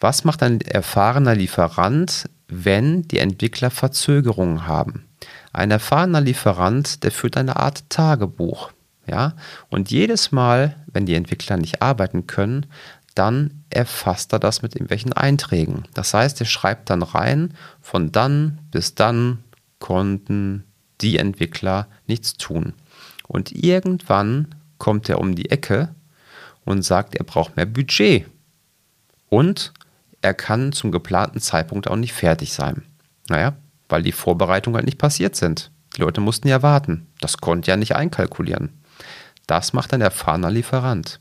Was 0.00 0.24
macht 0.24 0.42
ein 0.42 0.60
erfahrener 0.60 1.34
Lieferant, 1.34 2.28
wenn 2.48 3.02
die 3.02 3.18
Entwickler 3.18 3.70
Verzögerungen 3.70 4.66
haben? 4.66 5.06
Ein 5.52 5.70
erfahrener 5.70 6.20
Lieferant, 6.20 7.04
der 7.04 7.10
führt 7.10 7.36
eine 7.36 7.56
Art 7.56 7.88
Tagebuch. 7.90 8.72
Ja? 9.06 9.34
Und 9.68 9.90
jedes 9.90 10.32
Mal, 10.32 10.76
wenn 10.86 11.06
die 11.06 11.14
Entwickler 11.14 11.56
nicht 11.56 11.82
arbeiten 11.82 12.26
können, 12.26 12.66
dann 13.14 13.62
erfasst 13.68 14.32
er 14.32 14.38
das 14.38 14.62
mit 14.62 14.74
irgendwelchen 14.74 15.12
Einträgen. 15.12 15.84
Das 15.94 16.14
heißt, 16.14 16.40
er 16.40 16.46
schreibt 16.46 16.88
dann 16.88 17.02
rein, 17.02 17.54
von 17.80 18.10
dann 18.10 18.58
bis 18.70 18.94
dann 18.94 19.44
konnten 19.78 20.64
die 21.00 21.18
Entwickler 21.18 21.88
nichts 22.06 22.34
tun. 22.34 22.72
Und 23.28 23.52
irgendwann 23.52 24.54
kommt 24.78 25.08
er 25.08 25.18
um 25.18 25.34
die 25.34 25.50
Ecke 25.50 25.94
und 26.64 26.82
sagt, 26.82 27.14
er 27.14 27.24
braucht 27.24 27.56
mehr 27.56 27.66
Budget. 27.66 28.26
Und 29.28 29.72
er 30.22 30.34
kann 30.34 30.72
zum 30.72 30.92
geplanten 30.92 31.40
Zeitpunkt 31.40 31.88
auch 31.88 31.96
nicht 31.96 32.12
fertig 32.12 32.52
sein. 32.52 32.82
Naja, 33.28 33.54
weil 33.92 34.02
die 34.02 34.10
Vorbereitungen 34.10 34.76
halt 34.76 34.86
nicht 34.86 34.98
passiert 34.98 35.36
sind. 35.36 35.70
Die 35.96 36.00
Leute 36.00 36.20
mussten 36.20 36.48
ja 36.48 36.62
warten. 36.62 37.06
Das 37.20 37.36
konnte 37.36 37.70
ja 37.70 37.76
nicht 37.76 37.94
einkalkulieren. 37.94 38.80
Das 39.46 39.72
macht 39.74 39.92
ein 39.92 40.00
erfahrener 40.00 40.50
Lieferant. 40.50 41.20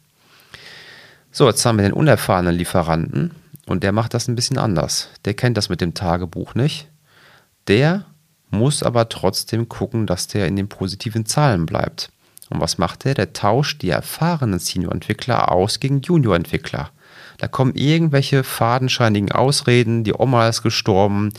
So, 1.32 1.48
jetzt 1.48 1.66
haben 1.66 1.78
wir 1.78 1.84
den 1.84 1.94
unerfahrenen 1.94 2.56
Lieferanten 2.56 3.32
und 3.66 3.84
der 3.84 3.92
macht 3.92 4.14
das 4.14 4.28
ein 4.28 4.36
bisschen 4.36 4.58
anders. 4.58 5.10
Der 5.26 5.34
kennt 5.34 5.58
das 5.58 5.70
mit 5.70 5.82
dem 5.82 5.94
Tagebuch 5.94 6.56
nicht. 6.56 6.88
Der 7.68 8.06
muss 8.50 8.84
aber 8.84 9.10
trotzdem 9.10 9.70
gucken, 9.70 10.08
dass 10.08 10.28
der 10.28 10.48
in 10.48 10.56
den 10.56 10.70
positiven 10.70 11.26
Zahlen 11.26 11.66
bleibt. 11.66 12.10
Und 12.50 12.60
was 12.60 12.78
macht 12.78 13.06
der? 13.06 13.14
Der 13.14 13.34
tauscht 13.34 13.82
die 13.82 13.90
erfahrenen 13.90 14.60
Senior-Entwickler 14.60 15.52
aus 15.52 15.80
gegen 15.80 16.02
Junior-Entwickler. 16.02 16.92
Da 17.42 17.48
kommen 17.48 17.74
irgendwelche 17.74 18.44
fadenscheinigen 18.44 19.32
Ausreden, 19.32 20.04
die 20.04 20.14
Oma 20.14 20.48
ist 20.48 20.62
gestorben, 20.62 21.34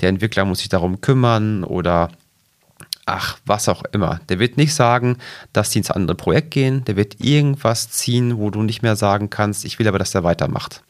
der 0.00 0.08
Entwickler 0.08 0.44
muss 0.44 0.58
sich 0.58 0.68
darum 0.68 1.00
kümmern 1.00 1.62
oder 1.62 2.10
ach, 3.06 3.38
was 3.46 3.68
auch 3.68 3.84
immer. 3.92 4.18
Der 4.28 4.40
wird 4.40 4.56
nicht 4.56 4.74
sagen, 4.74 5.16
dass 5.52 5.70
die 5.70 5.78
ins 5.78 5.92
andere 5.92 6.16
Projekt 6.16 6.50
gehen, 6.50 6.84
der 6.86 6.96
wird 6.96 7.20
irgendwas 7.20 7.88
ziehen, 7.88 8.36
wo 8.36 8.50
du 8.50 8.64
nicht 8.64 8.82
mehr 8.82 8.96
sagen 8.96 9.30
kannst, 9.30 9.64
ich 9.64 9.78
will 9.78 9.86
aber, 9.86 10.00
dass 10.00 10.10
der 10.10 10.24
weitermacht. 10.24 10.82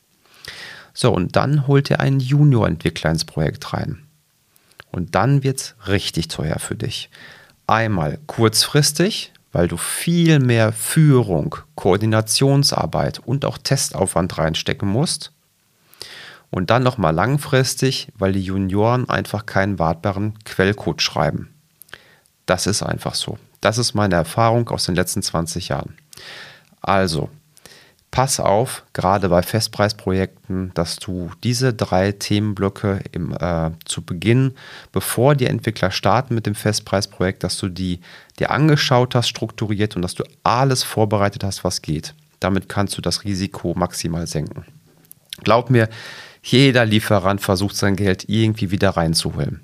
So, 0.95 1.13
und 1.13 1.37
dann 1.37 1.67
holt 1.67 1.91
er 1.91 2.01
einen 2.01 2.21
Junior-Entwickler 2.21 3.11
ins 3.11 3.27
Projekt 3.27 3.75
rein. 3.75 3.99
Und 4.91 5.15
dann 5.15 5.43
wird 5.43 5.61
es 5.61 5.75
richtig 5.89 6.29
teuer 6.29 6.59
für 6.59 6.75
dich. 6.75 7.11
Einmal 7.67 8.19
kurzfristig, 8.27 9.31
weil 9.55 9.69
du 9.69 9.77
viel 9.77 10.41
mehr 10.41 10.73
Führung, 10.73 11.55
Koordinationsarbeit 11.77 13.21
und 13.21 13.45
auch 13.45 13.57
Testaufwand 13.57 14.37
reinstecken 14.37 14.89
musst. 14.89 15.31
Und 16.51 16.71
dann 16.71 16.83
nochmal 16.83 17.15
langfristig, 17.15 18.09
weil 18.19 18.33
die 18.33 18.43
Junioren 18.43 19.09
einfach 19.09 19.47
keinen 19.47 19.79
wartbaren 19.79 20.35
Quellcode 20.45 21.01
schreiben. 21.01 21.55
Das 22.47 22.67
ist 22.67 22.83
einfach 22.83 23.15
so. 23.15 23.39
Das 23.61 23.79
ist 23.79 23.95
meine 23.95 24.17
Erfahrung 24.17 24.69
aus 24.71 24.87
den 24.87 24.97
letzten 24.97 25.23
20 25.23 25.69
Jahren. 25.69 25.97
Also, 26.81 27.31
pass 28.15 28.39
auf, 28.39 28.85
gerade 28.93 29.29
bei 29.29 29.43
Festpreisprojekten, 29.43 30.71
dass 30.75 30.99
du 31.01 31.33
diese 31.43 31.75
drei 31.75 32.13
Themenblöcke 32.13 33.01
im, 33.11 33.33
äh, 33.33 33.73
zu 33.85 34.03
Beginn, 34.03 34.53
bevor 34.93 35.35
die 35.35 35.47
Entwickler 35.47 35.91
starten 35.91 36.37
mit 36.37 36.47
dem 36.47 36.55
Festpreisprojekt, 36.55 37.43
dass 37.43 37.59
du 37.59 37.69
die 37.69 37.99
dir 38.39 38.53
angeschaut 38.53 39.17
hast, 39.17 39.31
strukturiert 39.31 39.97
und 39.97 40.03
dass 40.03 40.15
du 40.15 40.23
alles 40.45 40.85
vorbereitet 40.85 41.43
hast, 41.43 41.65
was 41.65 41.83
geht. 41.83 42.15
Damit 42.39 42.69
kannst 42.69 42.97
du 42.97 43.03
das 43.03 43.25
Risiko 43.25 43.75
maximal 43.75 44.29
senken. 44.29 44.65
Glaub 45.43 45.69
mir, 45.69 45.89
jeder 46.41 46.85
Lieferant 46.85 47.41
versucht 47.41 47.75
sein 47.75 47.97
Geld 47.97 48.29
irgendwie 48.29 48.71
wieder 48.71 48.91
reinzuholen. 48.91 49.61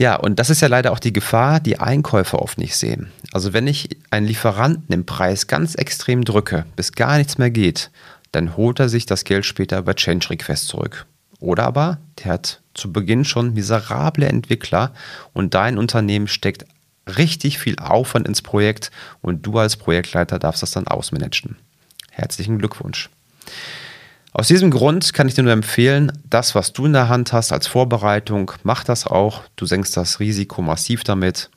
Ja, 0.00 0.16
und 0.16 0.38
das 0.38 0.48
ist 0.48 0.62
ja 0.62 0.68
leider 0.68 0.92
auch 0.92 0.98
die 0.98 1.12
Gefahr, 1.12 1.60
die 1.60 1.78
Einkäufer 1.78 2.40
oft 2.40 2.56
nicht 2.56 2.74
sehen. 2.74 3.12
Also 3.32 3.52
wenn 3.52 3.66
ich 3.66 3.98
einen 4.08 4.26
Lieferanten 4.26 4.94
im 4.94 5.04
Preis 5.04 5.46
ganz 5.46 5.74
extrem 5.74 6.24
drücke, 6.24 6.64
bis 6.74 6.92
gar 6.92 7.18
nichts 7.18 7.36
mehr 7.36 7.50
geht, 7.50 7.90
dann 8.32 8.56
holt 8.56 8.80
er 8.80 8.88
sich 8.88 9.04
das 9.04 9.24
Geld 9.24 9.44
später 9.44 9.76
über 9.76 9.94
Change 9.94 10.30
Request 10.30 10.68
zurück. 10.68 11.04
Oder 11.38 11.64
aber 11.64 11.98
der 12.18 12.32
hat 12.32 12.62
zu 12.72 12.90
Beginn 12.90 13.26
schon 13.26 13.52
miserable 13.52 14.26
Entwickler 14.26 14.94
und 15.34 15.52
dein 15.52 15.76
Unternehmen 15.76 16.28
steckt 16.28 16.64
richtig 17.18 17.58
viel 17.58 17.78
Aufwand 17.78 18.26
ins 18.26 18.40
Projekt 18.40 18.90
und 19.20 19.44
du 19.44 19.58
als 19.58 19.76
Projektleiter 19.76 20.38
darfst 20.38 20.62
das 20.62 20.70
dann 20.70 20.88
ausmanagen. 20.88 21.56
Herzlichen 22.10 22.56
Glückwunsch. 22.56 23.10
Aus 24.32 24.48
diesem 24.48 24.70
Grund 24.70 25.12
kann 25.12 25.26
ich 25.26 25.34
dir 25.34 25.42
nur 25.42 25.52
empfehlen, 25.52 26.12
das, 26.24 26.54
was 26.54 26.72
du 26.72 26.86
in 26.86 26.92
der 26.92 27.08
Hand 27.08 27.32
hast 27.32 27.52
als 27.52 27.66
Vorbereitung, 27.66 28.52
mach 28.62 28.84
das 28.84 29.06
auch. 29.06 29.42
Du 29.56 29.66
senkst 29.66 29.96
das 29.96 30.20
Risiko 30.20 30.62
massiv 30.62 31.02
damit. 31.02 31.50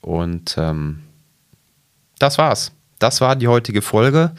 Und 0.00 0.56
ähm, 0.58 1.02
das 2.18 2.38
war's. 2.38 2.72
Das 2.98 3.20
war 3.20 3.36
die 3.36 3.48
heutige 3.48 3.82
Folge. 3.82 4.32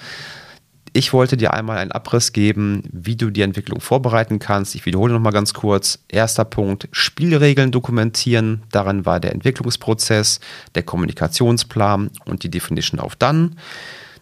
Ich 0.94 1.12
wollte 1.12 1.36
dir 1.36 1.54
einmal 1.54 1.78
einen 1.78 1.92
Abriss 1.92 2.32
geben, 2.32 2.84
wie 2.92 3.18
du 3.18 3.30
die 3.30 3.42
Entwicklung 3.42 3.82
vorbereiten 3.82 4.40
kannst. 4.40 4.76
Ich 4.76 4.86
wiederhole 4.86 5.14
nochmal 5.14 5.34
ganz 5.34 5.54
kurz. 5.54 6.00
Erster 6.08 6.46
Punkt, 6.46 6.88
Spielregeln 6.92 7.72
dokumentieren. 7.72 8.64
Daran 8.72 9.06
war 9.06 9.20
der 9.20 9.34
Entwicklungsprozess, 9.34 10.40
der 10.74 10.84
Kommunikationsplan 10.84 12.12
und 12.26 12.44
die 12.44 12.50
Definition 12.50 13.02
auf 13.02 13.18
Dann. 13.18 13.58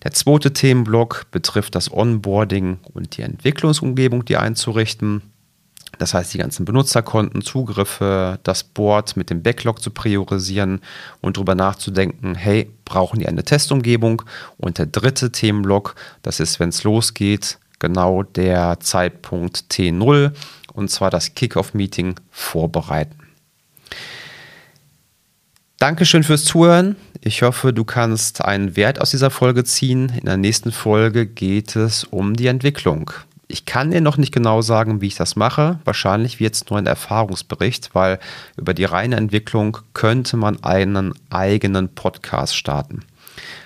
Der 0.04 0.12
zweite 0.12 0.52
Themenblock 0.52 1.28
betrifft 1.32 1.76
das 1.76 1.92
Onboarding 1.92 2.80
und 2.94 3.16
die 3.16 3.22
Entwicklungsumgebung, 3.22 4.26
die 4.26 4.38
einzurichten. 4.38 5.22
Das 6.00 6.14
heißt, 6.14 6.34
die 6.34 6.40
ganzen 6.40 6.66
Benutzerkonten, 6.66 7.42
Zugriffe, 7.42 8.40
das 8.44 8.64
Board 8.64 9.16
mit 9.16 9.30
dem 9.30 9.44
Backlog 9.44 9.82
zu 9.82 9.92
priorisieren 9.92 10.82
und 11.22 11.38
darüber 11.38 11.56
nachzudenken, 11.56 12.36
hey, 12.36 12.70
brauchen 12.84 13.20
die 13.20 13.28
eine 13.28 13.44
Testumgebung? 13.44 14.24
Und 14.58 14.80
der 14.80 14.88
dritte 14.88 15.32
Themenblock, 15.32 15.96
das 16.22 16.40
ist, 16.40 16.60
wenn 16.60 16.70
es 16.70 16.84
losgeht, 16.84 17.60
genau 17.80 18.24
der 18.24 18.80
Zeitpunkt 18.80 19.66
T0 19.72 20.34
und 20.74 20.90
zwar 20.90 21.12
das 21.12 21.36
Kickoff-Meeting 21.36 22.16
vorbereiten. 22.32 23.20
Dankeschön 25.84 26.24
fürs 26.24 26.46
Zuhören. 26.46 26.96
Ich 27.20 27.42
hoffe, 27.42 27.74
du 27.74 27.84
kannst 27.84 28.42
einen 28.42 28.78
Wert 28.78 29.02
aus 29.02 29.12
dieser 29.12 29.30
Folge 29.30 29.66
ziehen. 29.66 30.14
In 30.18 30.24
der 30.24 30.38
nächsten 30.38 30.72
Folge 30.72 31.26
geht 31.26 31.76
es 31.76 32.06
um 32.06 32.38
die 32.38 32.48
Entwicklung. 32.48 33.12
Ich 33.50 33.66
kann 33.66 33.92
dir 33.92 34.00
noch 34.00 34.16
nicht 34.16 34.34
genau 34.34 34.62
sagen, 34.62 35.02
wie 35.02 35.08
ich 35.08 35.16
das 35.16 35.36
mache. 35.36 35.80
Wahrscheinlich 35.84 36.40
wird 36.40 36.56
es 36.56 36.70
nur 36.70 36.80
ein 36.80 36.86
Erfahrungsbericht, 36.86 37.90
weil 37.92 38.20
über 38.56 38.74
die 38.74 38.86
reine 38.86 39.18
Entwicklung 39.18 39.78
könnte 39.94 40.38
man 40.38 40.64
einen 40.64 41.14
eigenen 41.30 41.90
Podcast 41.90 42.56
starten. 42.56 43.04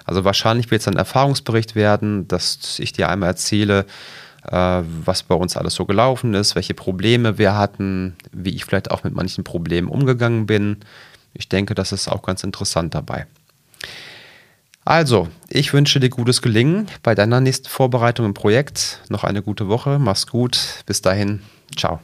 Also 0.03 0.23
wahrscheinlich 0.23 0.71
wird 0.71 0.81
es 0.81 0.87
ein 0.87 0.97
Erfahrungsbericht 0.97 1.75
werden, 1.75 2.27
dass 2.27 2.79
ich 2.79 2.93
dir 2.93 3.09
einmal 3.09 3.29
erzähle, 3.29 3.85
äh, 4.49 4.81
was 5.05 5.21
bei 5.21 5.35
uns 5.35 5.55
alles 5.55 5.75
so 5.75 5.85
gelaufen 5.85 6.33
ist, 6.33 6.55
welche 6.55 6.73
Probleme 6.73 7.37
wir 7.37 7.55
hatten, 7.55 8.15
wie 8.31 8.55
ich 8.55 8.65
vielleicht 8.65 8.89
auch 8.89 9.03
mit 9.03 9.13
manchen 9.13 9.43
Problemen 9.43 9.87
umgegangen 9.87 10.47
bin, 10.47 10.77
ich 11.37 11.49
denke, 11.49 11.75
das 11.75 11.91
ist 11.91 12.07
auch 12.07 12.21
ganz 12.21 12.43
interessant 12.43 12.95
dabei. 12.95 13.27
Also, 14.83 15.27
ich 15.49 15.73
wünsche 15.73 15.99
dir 15.99 16.09
gutes 16.09 16.41
Gelingen 16.41 16.87
bei 17.03 17.13
deiner 17.13 17.41
nächsten 17.41 17.67
Vorbereitung 17.67 18.25
im 18.25 18.33
Projekt. 18.33 19.01
Noch 19.09 19.25
eine 19.25 19.41
gute 19.41 19.67
Woche. 19.67 19.99
Mach's 19.99 20.27
gut. 20.27 20.83
Bis 20.85 21.01
dahin. 21.01 21.41
Ciao. 21.75 21.99